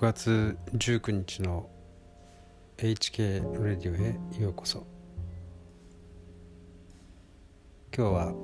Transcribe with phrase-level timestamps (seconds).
[0.00, 1.68] 5月19日の
[2.78, 4.86] HK レディオへようこそ。
[7.94, 8.34] 今日は、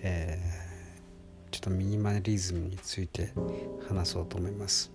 [0.00, 3.32] えー、ちょっとミニマリズムについて
[3.88, 4.90] 話そうと思います。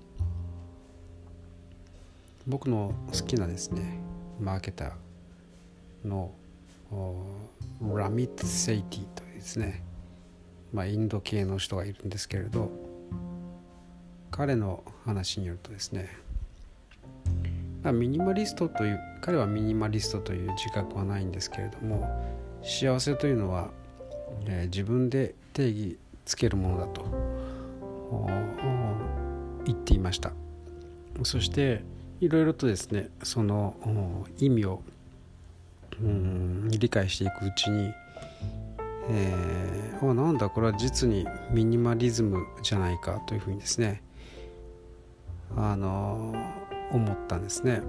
[2.45, 4.01] 僕の好きなですね
[4.41, 6.33] マーケターの
[7.95, 9.81] ラミット・セイティというですね
[10.73, 12.92] まあインド系の人がいるんですけれど
[14.35, 16.09] 彼の話によるとですね
[17.83, 22.09] ミニマリストという彼はミニマリストという自覚はないんですけれども
[22.63, 23.69] 幸せというのは、
[24.47, 27.05] えー、自分で定義つけるものだと
[29.65, 30.31] 言っていました。
[31.23, 31.83] そして
[32.19, 34.81] いろいろとですねその意味を
[36.01, 37.93] うん理解していくうちに、
[39.09, 44.01] えー、なんだこれは実にミニマリズムじゃないかというふうにですね
[45.55, 46.33] あの
[46.91, 47.81] 思ったんですね。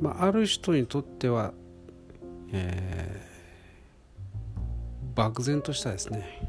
[0.00, 1.52] まあ、ある人にとっては、
[2.52, 6.40] えー、漠然としたですね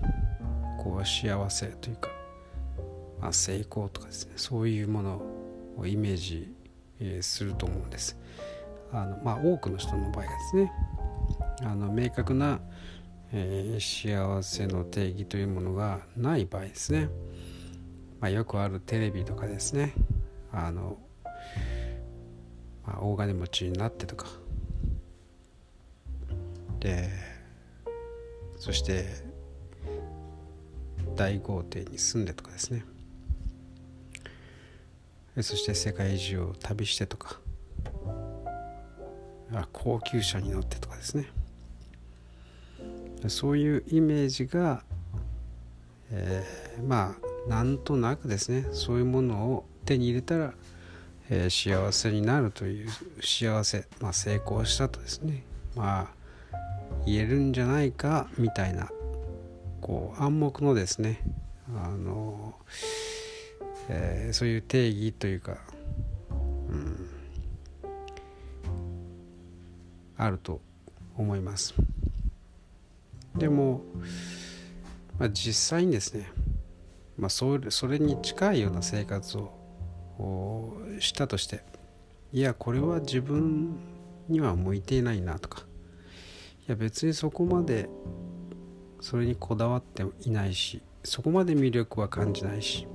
[0.77, 2.09] こう幸せというか、
[3.19, 5.21] まあ、成功とかですねそういうもの
[5.77, 6.53] をイメージ、
[7.21, 8.17] すると思うんです。
[8.91, 10.71] あのまあ、多くの人の場合はですね
[11.61, 12.59] あの明確な、
[13.31, 17.07] えー、幸せの定義というものがない場合ですね。
[18.19, 19.93] まあ、よくあるテレビとかですね。
[20.51, 20.97] あの、
[22.85, 24.27] まあ、大金持ちになってとか。
[26.79, 27.09] で
[28.55, 29.05] そして
[31.15, 32.85] 大豪邸に住んでとかですね。
[35.41, 37.39] そして世界中を旅してとか。
[39.73, 41.27] 高級車に乗ってとかですね。
[43.27, 44.83] そういうイメージが、
[46.11, 50.53] えー、まあなんとなくですねそういうものを手に入れたら、
[51.29, 52.89] えー、幸せになるという
[53.21, 55.43] 幸せ、まあ、成功したとですね
[55.75, 56.07] まあ
[57.05, 58.89] 言えるんじゃないかみたいな
[59.81, 61.21] こう暗黙のですね
[61.75, 62.53] あの、
[63.89, 65.57] えー、そういう定義というか、
[66.69, 67.09] うん、
[70.17, 70.61] あると
[71.17, 71.73] 思います。
[73.35, 73.81] でも、
[75.19, 76.27] まあ、実際にですね
[77.19, 81.63] まあ、それそれに近いような生活をしたとして
[82.31, 83.77] いやこれは自分
[84.29, 85.65] には向いていないなとか
[86.67, 87.89] いや別にそこまで
[89.01, 92.87] それにこだわっていないしそこまで魅力は感じないし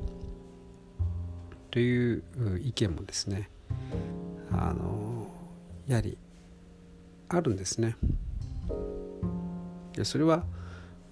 [1.71, 2.23] という
[2.63, 3.51] 意見もですね
[4.53, 5.27] あの
[5.87, 6.17] やはり
[7.29, 7.97] あるんですね。
[10.03, 10.45] それは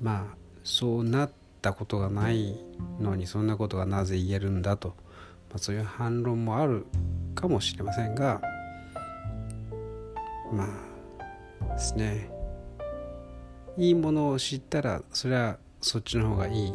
[0.00, 2.58] まあそうなったことがない
[3.00, 6.86] のにそんなことがなぜ言えるんだと、まあ、そういう反論もある
[7.34, 8.42] かもしれませんが
[10.52, 12.28] まあですね。
[13.78, 16.72] いいものを知ったらそれはそっちの方がいい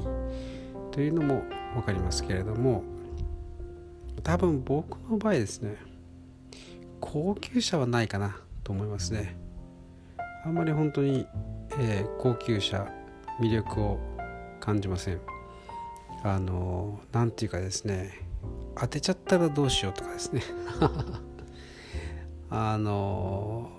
[0.92, 1.44] というのも
[1.76, 2.84] 分かりますけれども
[4.24, 5.78] 多分僕の場合ですね
[7.00, 9.38] 高級車はないかなと思いますね。
[10.44, 11.28] あんまり本当に、
[11.78, 12.88] えー、高級車
[13.40, 14.17] 魅力を
[14.68, 15.22] 感じません。
[16.24, 18.12] あの何て言うかですね
[18.76, 20.42] 当てちゃったらどうしようとかですね。
[22.52, 23.70] あの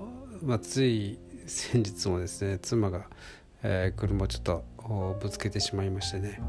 [0.43, 3.07] まあつい先日もですね妻が、
[3.63, 6.41] えー、車をちょっとぶつけてしまいましてね。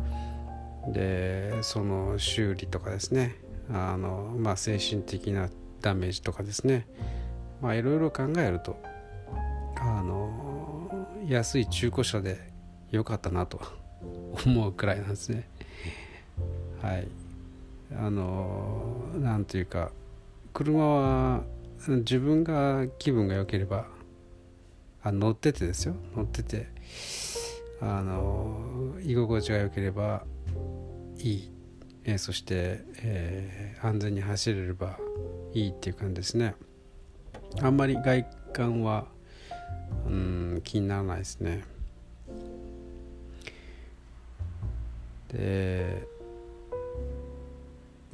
[0.88, 3.36] でその修理とかですね
[3.70, 5.50] あの、まあ、精神的な
[5.82, 6.88] ダメージとかですね。
[7.62, 8.78] いろいろ考えると
[9.76, 12.54] あの安い中古車で
[12.90, 13.79] 良かったなと。
[14.46, 15.48] 思うくらいなんですね。
[16.82, 17.08] はい。
[17.96, 19.92] あのなんというか
[20.54, 21.44] 車は
[21.88, 23.88] 自分が気分が良ければ
[25.02, 25.96] あ乗っててですよ。
[26.16, 26.68] 乗ってて
[27.82, 30.24] あの居心地が良ければ
[31.18, 31.52] いい、
[32.04, 35.00] えー、そして、えー、安全に走れれば
[35.54, 36.56] いいっていう感じですね。
[37.62, 39.08] あんまり外観は
[40.06, 41.64] うん気にならないですね。
[45.30, 46.08] で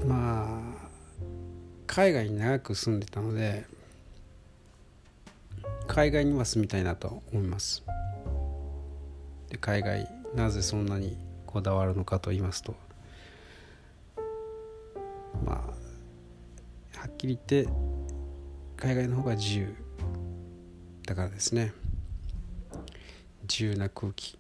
[0.06, 0.88] まあ
[1.88, 3.66] 海外に長く住んでたので
[5.88, 7.84] 海外には住みたいなと思います。
[9.50, 12.76] で海外なぜそんなにこだわるのかと言いますと
[15.46, 17.70] まあはっきり言って
[18.76, 19.74] 海外の方が自由
[21.08, 21.72] だからですね。
[23.44, 24.38] 自由な空気、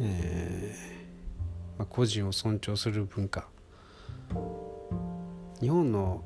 [0.00, 0.95] えー
[1.78, 3.48] まあ、個人を尊重する文化。
[5.60, 6.22] 日本の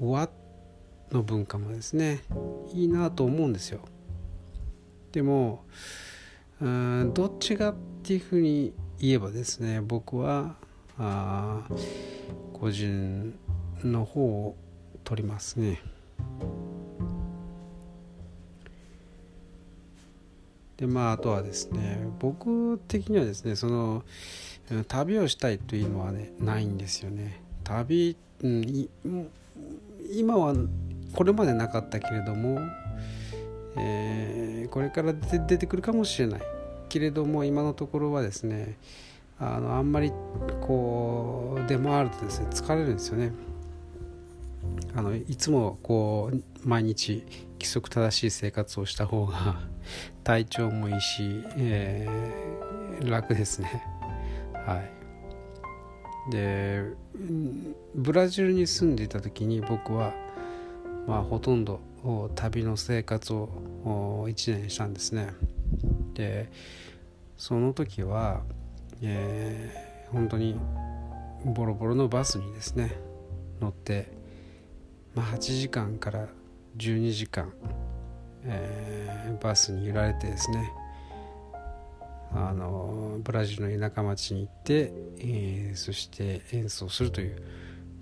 [0.00, 0.28] 和
[1.10, 2.22] の文化もですね
[2.72, 3.80] いいなと思うんですよ。
[5.12, 5.64] でも
[6.60, 10.56] うんどっちがっていうふうに言えばですね僕は
[10.98, 11.66] あ
[12.52, 13.34] 個人
[13.82, 14.56] の方を
[15.04, 15.80] 取りますね。
[20.76, 24.02] でまああとはですね僕的にはですねその
[24.88, 27.40] 旅をしたいというのはねないんですよね。
[27.64, 28.88] 旅、うん、
[30.12, 30.54] 今は
[31.14, 32.60] これまでなかったけれども、
[33.76, 36.40] えー、これから出てくるかもしれない。
[36.88, 38.76] けれども今のところはですね
[39.38, 40.12] あのあんまり
[40.60, 43.32] こう出回るとですね疲れるんですよね。
[44.94, 47.24] あのいつもこう毎日
[47.58, 49.60] 規則正しい生活をした方が
[50.22, 53.82] 体調もいいし、えー、楽ですね。
[54.66, 56.30] はい。
[56.30, 56.82] で
[57.94, 60.14] ブラジルに住んでいた時に僕は
[61.06, 61.80] まあほとんど
[62.34, 65.34] 旅の生活を1年したんですね。
[66.14, 66.50] で
[67.36, 68.42] その時は、
[69.02, 70.56] えー、本当に
[71.44, 72.96] ボロボロのバスにですね
[73.60, 74.10] 乗って、
[75.14, 76.28] まあ、8時間から
[76.76, 77.52] 12時間、
[78.44, 80.72] えー、バスに揺られてですね
[82.34, 87.42] あのブラジルの田舎町に行って、えー、そして演奏するという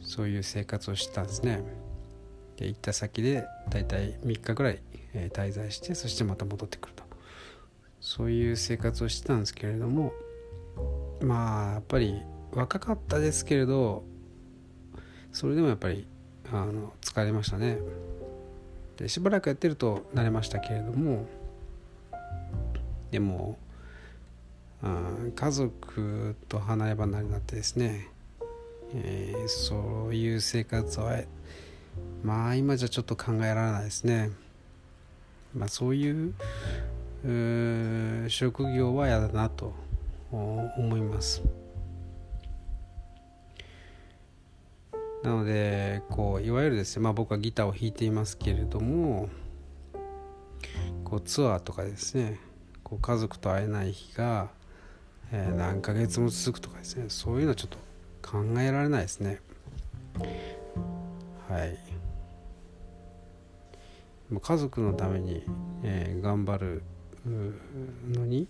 [0.01, 1.63] そういう生活をしてたんですね。
[2.57, 4.81] で行った先でだいたい3日ぐらい、
[5.15, 7.03] えー、滞在してそしてまた戻ってくると。
[8.01, 10.13] そういう生活をしてたんですけれども
[11.21, 12.21] まあやっぱり
[12.53, 14.03] 若かったですけれど
[15.33, 16.07] それでもやっぱり
[16.53, 17.79] あの疲れましたね。
[18.97, 21.27] でしばらくやってると慣れましたけれども
[23.11, 23.59] でも
[24.83, 28.09] 家族と離れ離れになってですね、
[28.95, 31.21] えー、そういう生活は
[32.25, 34.31] まあ今じゃちょっと考えられないですね。
[35.55, 36.35] まあそういう
[38.29, 39.73] 職業は嫌だなと
[40.33, 41.43] 思います。
[45.23, 49.29] なのでこういわゆるですね、まあ、僕はギターを弾いていますけれども
[51.05, 52.41] こうツアーとかですね
[52.83, 54.51] こう家族と会えない日が、
[55.33, 57.07] えー、何ヶ月も続くとかですね。
[57.09, 57.79] そういうのはちょっと
[58.23, 59.41] 考えられないですね。
[61.49, 61.79] はい。
[64.41, 65.43] 家族のために、
[65.83, 66.83] えー、頑張る
[68.11, 68.47] のに、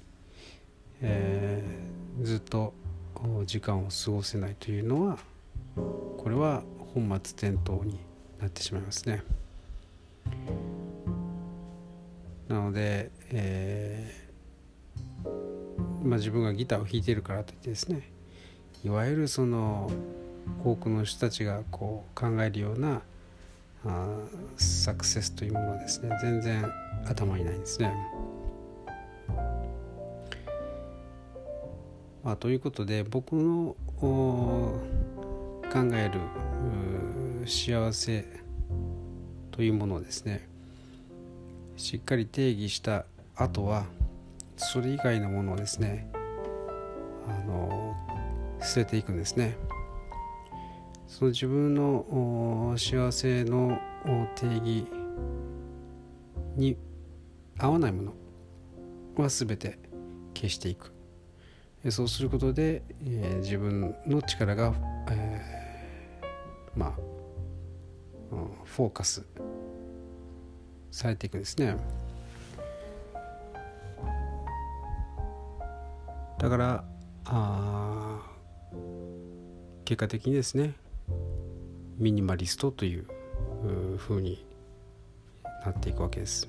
[1.01, 2.73] えー、ずっと
[3.45, 5.19] 時間を過ごせないというのは
[5.75, 6.63] これは
[6.95, 7.99] 本末転倒に
[8.41, 9.23] なってしまいますね。
[12.49, 14.32] なので、えー、
[16.03, 18.11] まあ、自分がギターを弾いてるからといってですね
[18.85, 19.91] いわゆるその
[20.65, 23.03] 多くの人たちがこう考えるような
[23.85, 24.17] あ
[24.57, 26.65] サクセスというものはですね全然
[27.07, 27.95] 頭にないんですね。
[32.25, 34.77] まあ、ということで僕の考
[35.95, 36.21] える
[37.49, 38.25] 幸せ
[39.51, 40.49] というものをですね
[41.77, 43.87] しっかり定義した後は
[44.63, 46.09] それ以外のものをですね
[47.29, 47.95] あの
[48.61, 49.57] 捨てていくんですね。
[51.07, 53.79] その自分の幸せの
[54.35, 54.87] 定義
[56.57, 56.77] に
[57.59, 58.13] 合わないもの
[59.23, 59.79] は全て
[60.35, 60.93] 消していく。
[61.91, 64.73] そうすることで、えー、自分の力が、
[65.11, 66.93] えー、まあ、
[68.65, 69.27] フォーカス
[70.91, 71.77] されていくんですね。
[76.43, 76.85] だから
[77.25, 78.21] あ
[79.87, 80.75] 結果的にですね
[81.97, 83.07] ミニマリストという
[83.97, 84.45] ふうに
[85.65, 86.47] なっていくわけです、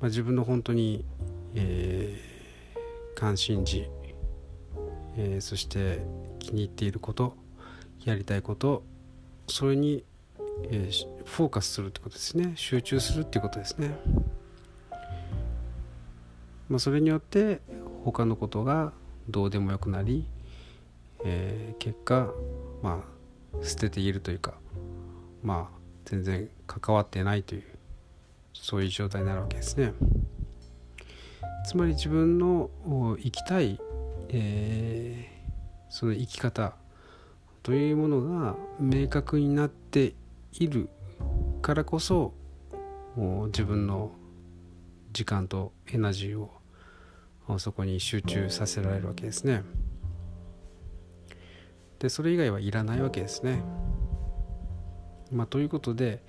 [0.00, 1.04] まあ、自分の本当に、
[1.54, 2.32] えー
[3.22, 3.88] 関心事、
[5.16, 6.04] えー、そして
[6.40, 7.36] 気に入っていること
[8.04, 8.82] やりたいこと
[9.46, 10.02] それに、
[10.64, 12.54] えー、フォーカスするってことですね。
[12.56, 13.96] 集中するってことですね、
[16.72, 17.60] まあ、それによって
[18.02, 18.94] 他のことが
[19.28, 20.24] どうでもよくなり、
[21.22, 22.32] えー、結果
[22.82, 23.04] ま
[23.60, 24.54] あ捨てているというか
[25.42, 27.64] まあ全然関わってないという
[28.54, 29.92] そういう状態になるわけですね。
[31.66, 32.70] つまり自分の
[33.18, 33.78] 生きたい、
[34.30, 36.74] えー、その生き方
[37.62, 40.14] というものが明確になって
[40.54, 40.88] いる
[41.60, 42.32] からこそ
[43.48, 44.10] 自分の
[45.12, 46.61] 時間とエナジーを
[47.58, 49.62] そこに集中させられるわけですね。
[51.98, 53.62] でそれ以外はいらないわけですね。
[55.30, 56.20] まあ、ということで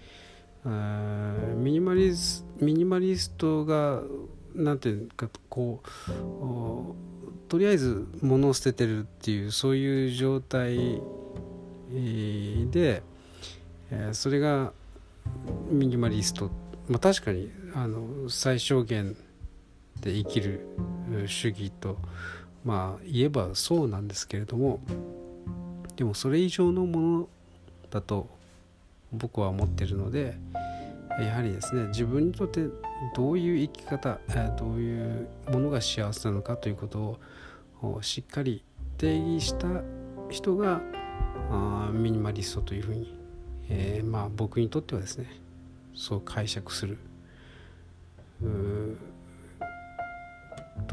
[1.57, 4.01] ミニマリスミニマリストが
[4.55, 11.01] 何ていうかこうとりあえず物を捨ててるっていうそういう状態
[12.71, 13.03] で
[14.13, 14.71] それが
[15.69, 16.49] ミニマリスト、
[16.87, 19.17] まあ、確かにあの最小限
[20.03, 20.67] で生きる
[21.27, 21.97] 主義と
[22.65, 24.81] まあ言えばそうなんですけれども
[25.95, 27.29] でもそれ以上のもの
[27.89, 28.27] だと
[29.13, 30.37] 僕は思ってるので
[31.19, 32.65] やはりですね自分にとって
[33.15, 34.19] どういう生き方
[34.57, 37.19] どういうものが幸せなのかということ
[37.81, 38.63] をしっかり
[38.97, 39.67] 定義した
[40.29, 40.81] 人が
[41.93, 43.15] ミニマリストというふうに、
[43.69, 45.27] えー、まあ僕にとってはですね
[45.93, 46.97] そう解釈する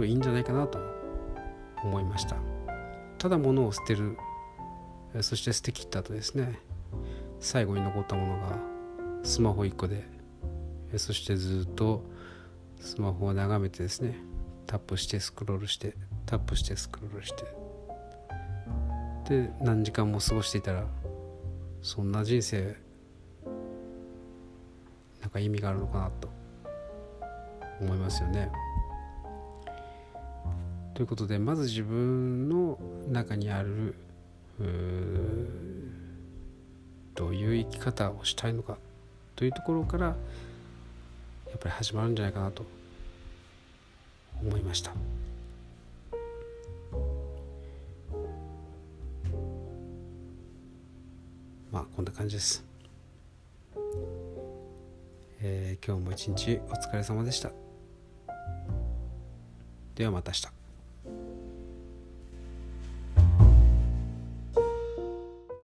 [0.00, 0.78] といいんじゃないかなと
[1.84, 2.36] 思いました
[3.18, 4.16] ただ物を捨てる
[5.20, 6.58] そして捨てきった後ですね
[7.38, 8.56] 最後に残ったものが
[9.22, 10.04] スマホ1個で
[10.96, 12.02] そしてずっと
[12.80, 14.16] スマホを眺めてですね
[14.66, 17.44] タップしてスクロールしてタップしてスクロールして
[19.28, 20.86] で何時間も過ごしていたら
[21.82, 22.74] そんな人生
[25.20, 26.30] なんか意味があるのかなと
[27.80, 28.50] 思いますよね。
[31.00, 32.78] ということでまず自分の
[33.08, 33.94] 中にある
[37.14, 38.76] どういう生き方をしたいのか
[39.34, 40.12] というところからや
[41.56, 42.66] っぱり始まるんじゃないかなと
[44.42, 44.92] 思いました。
[51.72, 52.62] まあこんな感じです。
[55.40, 57.50] えー、今日も一日お疲れ様でした。
[59.94, 60.59] ではまた明日。